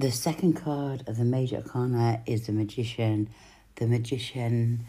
The 0.00 0.10
second 0.10 0.54
card 0.54 1.06
of 1.08 1.18
the 1.18 1.26
Major 1.26 1.56
Arcana 1.56 2.22
is 2.24 2.46
the 2.46 2.52
Magician. 2.52 3.28
The 3.74 3.86
Magician 3.86 4.86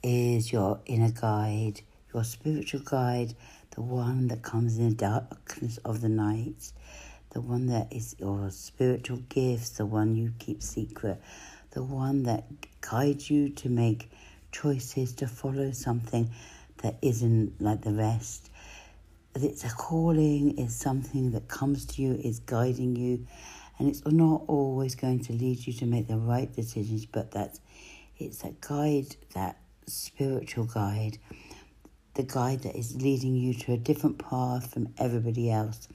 is 0.00 0.52
your 0.52 0.78
inner 0.86 1.10
guide, 1.10 1.80
your 2.14 2.22
spiritual 2.22 2.82
guide, 2.84 3.34
the 3.72 3.80
one 3.80 4.28
that 4.28 4.42
comes 4.42 4.78
in 4.78 4.90
the 4.90 4.94
darkness 4.94 5.78
of 5.78 6.02
the 6.02 6.08
night, 6.08 6.72
the 7.30 7.40
one 7.40 7.66
that 7.66 7.92
is 7.92 8.14
your 8.20 8.48
spiritual 8.52 9.16
gifts, 9.28 9.70
the 9.70 9.86
one 9.86 10.14
you 10.14 10.32
keep 10.38 10.62
secret, 10.62 11.20
the 11.72 11.82
one 11.82 12.22
that 12.22 12.44
guides 12.80 13.28
you 13.28 13.48
to 13.48 13.68
make 13.68 14.08
choices, 14.52 15.14
to 15.14 15.26
follow 15.26 15.72
something 15.72 16.30
that 16.84 16.94
isn't 17.02 17.60
like 17.60 17.80
the 17.82 17.92
rest. 17.92 18.50
It's 19.34 19.64
a 19.64 19.70
calling, 19.70 20.58
it's 20.58 20.76
something 20.76 21.32
that 21.32 21.48
comes 21.48 21.86
to 21.86 22.02
you, 22.02 22.20
is 22.22 22.38
guiding 22.38 22.94
you, 22.94 23.26
and 23.78 23.88
it's 23.88 24.04
not 24.06 24.42
always 24.48 24.94
going 24.94 25.20
to 25.24 25.32
lead 25.32 25.66
you 25.66 25.72
to 25.74 25.86
make 25.86 26.08
the 26.08 26.16
right 26.16 26.52
decisions, 26.52 27.06
but 27.06 27.32
that 27.32 27.58
it's 28.18 28.44
a 28.44 28.54
guide, 28.60 29.16
that 29.34 29.58
spiritual 29.86 30.64
guide, 30.64 31.18
the 32.14 32.22
guide 32.22 32.62
that 32.62 32.76
is 32.76 32.96
leading 32.96 33.34
you 33.34 33.54
to 33.54 33.72
a 33.72 33.76
different 33.76 34.18
path 34.18 34.72
from 34.72 34.92
everybody 34.98 35.50
else. 35.50 35.88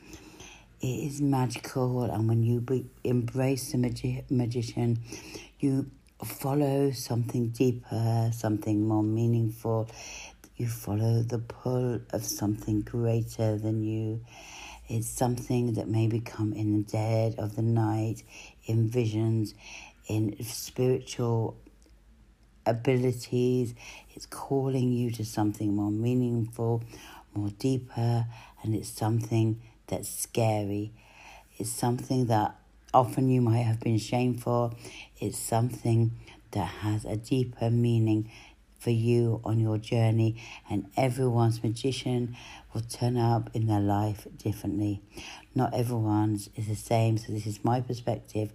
It 0.82 0.88
is 0.88 1.22
magical, 1.22 2.04
and 2.04 2.28
when 2.28 2.44
you 2.44 2.62
be, 2.62 2.86
embrace 3.04 3.72
the 3.72 3.78
magi- 3.78 4.24
magician, 4.30 5.00
you 5.60 5.90
follow 6.24 6.92
something 6.92 7.50
deeper, 7.50 8.30
something 8.34 8.88
more 8.88 9.04
meaningful. 9.04 9.90
You 10.56 10.68
follow 10.68 11.22
the 11.22 11.40
pull 11.40 12.02
of 12.12 12.24
something 12.24 12.82
greater 12.82 13.58
than 13.58 13.84
you. 13.84 14.22
It's 14.90 15.08
something 15.08 15.74
that 15.74 15.88
may 15.88 16.08
become 16.08 16.54
in 16.54 16.72
the 16.74 16.84
dead 16.84 17.36
of 17.38 17.56
the 17.56 17.62
night, 17.62 18.24
in 18.66 18.88
visions, 18.88 19.54
in 20.08 20.42
spiritual 20.44 21.58
abilities. 22.66 23.74
It's 24.16 24.26
calling 24.26 24.94
you 24.94 25.12
to 25.12 25.26
something 25.26 25.76
more 25.76 25.92
meaningful, 25.92 26.84
more 27.34 27.50
deeper, 27.60 28.26
and 28.64 28.76
it's 28.76 28.90
something 28.90 29.62
that's 29.88 30.10
scary. 30.10 30.94
It's 31.58 31.72
something 31.72 32.28
that 32.28 32.56
often 32.94 33.30
you 33.30 33.42
might 33.42 33.64
have 33.64 33.80
been 33.80 33.98
shamed 33.98 34.42
for. 34.42 34.72
It's 35.20 35.38
something 35.38 36.12
that 36.52 36.66
has 36.66 37.04
a 37.06 37.18
deeper 37.18 37.70
meaning 37.70 38.32
for 38.80 38.92
you 38.92 39.42
on 39.44 39.60
your 39.60 39.78
journey, 39.78 40.42
and 40.70 40.90
everyone's 40.96 41.64
magician 41.64 42.36
will 42.74 42.82
turn 42.82 43.18
up 43.18 43.50
in 43.54 43.68
their 43.68 43.80
life 43.80 44.28
differently. 44.38 45.02
Not 45.56 45.74
everyone's 45.74 46.50
is 46.56 46.68
the 46.68 46.76
same, 46.76 47.18
so 47.18 47.32
this 47.32 47.48
is 47.48 47.64
my 47.64 47.82
perspective. 47.82 48.52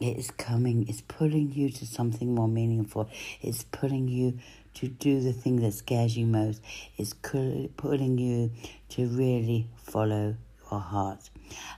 It 0.00 0.16
is 0.16 0.30
coming, 0.30 0.86
it's 0.88 1.00
pulling 1.00 1.52
you 1.52 1.70
to 1.70 1.86
something 1.86 2.34
more 2.34 2.46
meaningful. 2.46 3.10
It's 3.40 3.64
pulling 3.64 4.06
you 4.06 4.38
to 4.74 4.86
do 4.86 5.20
the 5.20 5.32
thing 5.32 5.56
that 5.62 5.72
scares 5.72 6.16
you 6.16 6.24
most. 6.24 6.62
It's 6.96 7.14
pulling 7.14 8.18
you 8.18 8.52
to 8.90 9.08
really 9.08 9.68
follow 9.76 10.36
your 10.70 10.80
heart. 10.80 11.30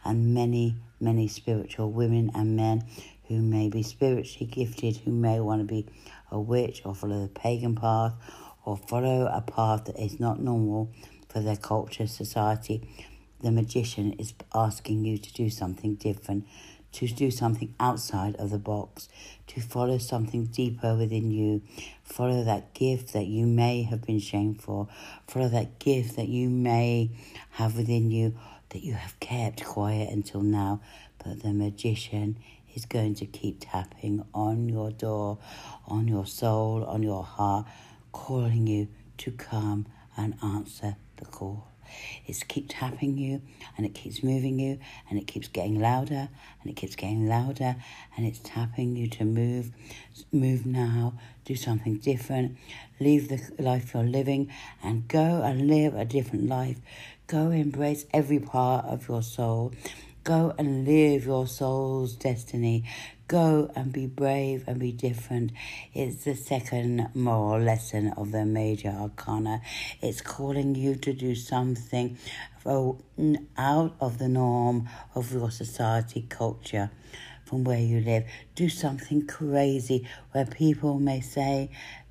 And 0.05 0.35
many, 0.35 0.77
many 1.01 1.29
spiritual 1.29 1.93
women 1.93 2.31
and 2.35 2.57
men 2.57 2.85
who 3.31 3.41
may 3.41 3.69
be 3.69 3.81
spiritually 3.81 4.51
gifted, 4.51 4.97
who 4.97 5.13
may 5.13 5.39
want 5.39 5.61
to 5.61 5.65
be 5.65 5.87
a 6.33 6.41
witch 6.41 6.83
or 6.85 6.93
follow 6.97 7.23
the 7.23 7.29
pagan 7.29 7.77
path 7.77 8.13
or 8.65 8.77
follow 8.77 9.27
a 9.33 9.41
path 9.41 9.85
that 9.85 9.97
is 9.97 10.19
not 10.19 10.41
normal 10.41 10.91
for 11.29 11.39
their 11.39 11.57
culture, 11.57 12.09
society. 12.09 12.83
The 13.41 13.53
magician 13.53 14.15
is 14.15 14.35
asking 14.53 15.05
you 15.05 15.17
to 15.17 15.33
do 15.33 15.49
something 15.49 15.95
different, 15.95 16.45
to 16.91 17.07
do 17.07 17.31
something 17.31 17.73
outside 17.79 18.35
of 18.35 18.51
the 18.51 18.59
box, 18.59 19.09
to 19.47 19.61
follow 19.61 19.99
something 19.99 20.47
deeper 20.47 20.97
within 20.97 21.31
you, 21.31 21.63
follow 22.03 22.43
that 22.43 22.75
gift 22.75 23.13
that 23.13 23.29
you 23.29 23.47
may 23.47 23.83
have 23.83 24.03
been 24.03 24.19
shamed 24.19 24.61
for, 24.61 24.89
follow 25.29 25.49
that 25.49 25.79
gift 25.79 26.17
that 26.17 26.29
you 26.29 26.51
may 26.51 27.13
have 27.51 27.77
within 27.77 28.11
you 28.11 28.35
that 28.71 28.83
you 28.83 28.95
have 28.95 29.19
kept 29.21 29.65
quiet 29.65 30.11
until 30.11 30.43
now. 30.43 30.81
But 31.23 31.43
the 31.43 31.53
magician 31.53 32.39
is 32.75 32.87
going 32.87 33.15
to 33.17 33.27
keep 33.27 33.59
tapping 33.61 34.25
on 34.33 34.69
your 34.69 34.91
door, 34.91 35.39
on 35.87 36.09
your 36.09 36.27
soul, 36.27 36.85
on 36.85 37.03
your 37.03 37.25
heart, 37.25 37.67
calling 38.13 38.67
you 38.67 38.89
to 39.19 39.31
come 39.33 39.87
and 40.17 40.37
answer 40.43 40.97
the 41.17 41.27
call. 41.27 41.67
It's 42.27 42.43
keep 42.43 42.67
tapping 42.69 43.19
you 43.19 43.43
and 43.77 43.87
it 43.87 43.95
keeps 43.95 44.23
moving 44.23 44.59
you 44.59 44.79
and 45.09 45.19
it 45.19 45.27
keeps 45.27 45.49
getting 45.49 45.81
louder 45.81 46.29
and 46.63 46.71
it 46.71 46.75
keeps 46.75 46.97
getting 46.97 47.29
louder 47.29 47.77
and 48.17 48.27
it's 48.27 48.41
tapping 48.41 48.97
you 48.97 49.09
to 49.09 49.25
move, 49.25 49.71
move 50.33 50.67
now, 50.67 51.15
do 51.45 51.57
something 51.57 51.99
different, 51.99 52.57
leave 52.99 53.29
the 53.29 53.41
life 53.63 53.95
you're 53.95 54.03
living 54.03 54.51
and 54.83 55.09
go 55.09 55.43
and 55.43 55.69
live 55.69 55.95
a 55.95 56.05
different 56.05 56.49
life. 56.49 56.79
Go 57.27 57.51
embrace 57.51 58.07
every 58.13 58.41
part 58.41 58.85
of 58.87 59.09
your 59.09 59.23
soul 59.23 59.73
Go 60.23 60.55
and 60.59 60.87
live 60.87 61.25
your 61.25 61.47
soul's 61.47 62.13
destiny. 62.13 62.85
Go 63.31 63.71
and 63.77 63.93
be 63.93 64.07
brave 64.09 64.65
and 64.67 64.81
be 64.81 64.91
different. 64.91 65.53
It's 65.95 66.25
the 66.25 66.35
second 66.35 67.11
moral 67.15 67.63
lesson 67.63 68.13
of 68.17 68.33
the 68.33 68.45
major 68.45 68.89
arcana. 68.89 69.63
It's 70.03 70.21
calling 70.21 70.75
you 70.75 70.97
to 70.97 71.13
do 71.13 71.37
something 71.37 72.19
out 72.67 73.95
of 74.01 74.19
the 74.19 74.27
norm 74.27 74.89
of 75.15 75.33
your 75.33 75.53
society 75.53 76.27
culture 76.29 76.91
from 77.45 77.63
where 77.63 77.79
you 77.79 78.01
live. 78.01 78.25
Do 78.57 78.69
something 78.69 79.29
crazy 79.29 80.09
where 80.33 80.47
people 80.47 80.99
may 80.99 81.21
say, 81.21 81.71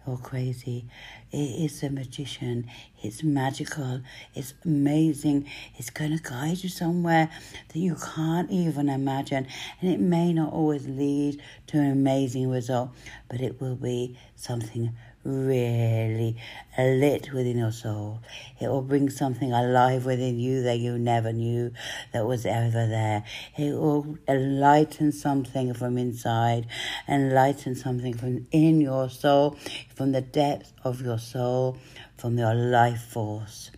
You're 0.10 0.18
crazy. 0.18 0.86
It 1.32 1.38
is 1.38 1.84
a 1.84 1.92
magician. 1.92 2.66
It's 3.04 3.22
magical. 3.22 4.02
It's 4.34 4.56
amazing. 4.66 5.46
It's 5.78 5.92
going 5.92 6.18
to 6.18 6.24
guide 6.24 6.64
you 6.64 6.70
somewhere 6.70 7.30
that 7.68 7.78
you 7.78 7.96
can't 8.16 8.50
even 8.50 8.90
imagine. 8.90 9.46
And 9.80 9.92
it 9.92 10.00
may 10.00 10.34
not 10.34 10.52
always 10.52 10.88
lead 10.88 11.40
to 11.68 11.78
an 11.78 11.92
amazing 11.92 12.50
result, 12.50 12.90
but 13.30 13.40
it 13.40 13.62
will 13.62 13.76
be 13.76 14.18
something 14.36 14.96
really 15.30 16.38
lit 16.78 17.32
within 17.34 17.58
your 17.58 17.72
soul. 17.72 18.22
It 18.60 18.68
will 18.68 18.82
bring 18.82 19.10
something 19.10 19.52
alive 19.52 20.06
within 20.06 20.40
you 20.40 20.64
that 20.64 20.80
you 20.80 20.98
never 20.98 21.32
knew 21.32 21.72
that 22.14 22.26
was 22.26 22.46
ever 22.46 22.88
there. 22.88 23.24
It 23.58 23.74
will 23.74 24.18
enlighten 24.28 25.12
something 25.12 25.74
from 25.74 25.98
inside, 25.98 26.68
enlighten 27.08 27.76
something 27.76 28.14
from 28.14 28.48
in 28.52 28.82
your 28.82 29.10
soul, 29.10 29.58
from 29.96 30.12
the 30.12 30.22
depths 30.22 30.74
of 30.84 31.02
your 31.02 31.20
soul, 31.20 31.78
from 32.18 32.38
your 32.38 32.54
life 32.54 33.02
force. 33.02 33.72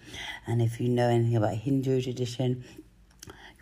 And 0.47 0.61
if 0.61 0.79
you 0.79 0.89
know 0.89 1.09
anything 1.09 1.35
about 1.35 1.55
Hindu 1.55 2.01
tradition, 2.01 2.63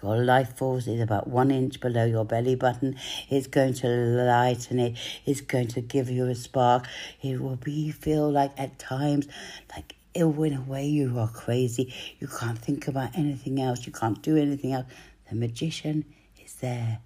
your 0.01 0.17
life 0.17 0.57
force 0.57 0.87
is 0.87 1.01
about 1.01 1.27
one 1.27 1.51
inch 1.51 1.79
below 1.79 2.05
your 2.05 2.25
belly 2.25 2.55
button. 2.55 2.95
It's 3.29 3.47
going 3.47 3.73
to 3.75 3.87
lighten 3.87 4.79
it. 4.79 4.97
It's 5.25 5.41
going 5.41 5.67
to 5.69 5.81
give 5.81 6.09
you 6.09 6.25
a 6.27 6.35
spark. 6.35 6.87
It 7.21 7.41
will 7.41 7.57
be 7.57 7.91
feel 7.91 8.31
like 8.31 8.51
at 8.57 8.79
times 8.79 9.27
like 9.75 9.95
it 10.13 10.23
in 10.23 10.53
a 10.53 10.61
way 10.61 10.85
you 10.85 11.17
are 11.19 11.27
crazy. 11.27 11.93
You 12.19 12.27
can't 12.27 12.57
think 12.57 12.87
about 12.87 13.11
anything 13.15 13.61
else. 13.61 13.85
You 13.85 13.91
can't 13.91 14.21
do 14.21 14.37
anything 14.37 14.73
else. 14.73 14.85
The 15.29 15.35
magician 15.35 16.05
is 16.43 16.55
there. 16.55 16.99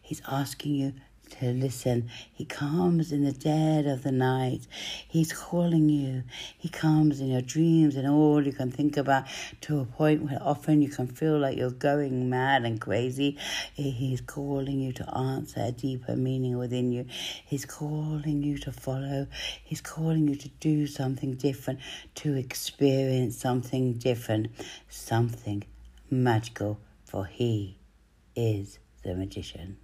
He's 0.00 0.22
asking 0.28 0.74
you 0.74 0.92
to 1.40 1.52
listen. 1.52 2.10
He 2.32 2.44
comes 2.44 3.12
in 3.12 3.24
the 3.24 3.32
dead 3.32 3.86
of 3.86 4.02
the 4.02 4.12
night. 4.12 4.66
He's 5.08 5.32
calling 5.32 5.88
you. 5.88 6.24
He 6.58 6.68
comes 6.68 7.20
in 7.20 7.28
your 7.28 7.42
dreams 7.42 7.96
and 7.96 8.08
all 8.08 8.44
you 8.44 8.52
can 8.52 8.70
think 8.70 8.96
about 8.96 9.24
to 9.62 9.80
a 9.80 9.84
point 9.84 10.22
where 10.22 10.38
often 10.40 10.82
you 10.82 10.88
can 10.88 11.06
feel 11.06 11.38
like 11.38 11.56
you're 11.56 11.70
going 11.70 12.28
mad 12.28 12.64
and 12.64 12.80
crazy. 12.80 13.38
He's 13.74 14.20
calling 14.20 14.80
you 14.80 14.92
to 14.92 15.16
answer 15.16 15.60
a 15.60 15.72
deeper 15.72 16.16
meaning 16.16 16.58
within 16.58 16.92
you. 16.92 17.06
He's 17.44 17.64
calling 17.64 18.42
you 18.42 18.58
to 18.58 18.72
follow. 18.72 19.26
He's 19.62 19.80
calling 19.80 20.28
you 20.28 20.36
to 20.36 20.48
do 20.60 20.86
something 20.86 21.34
different, 21.34 21.80
to 22.16 22.34
experience 22.36 23.36
something 23.36 23.94
different, 23.94 24.48
something 24.88 25.64
magical, 26.10 26.78
for 27.04 27.26
He 27.26 27.76
is 28.34 28.78
the 29.02 29.14
magician. 29.14 29.81